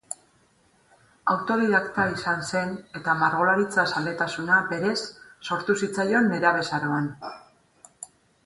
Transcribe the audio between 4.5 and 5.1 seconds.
berez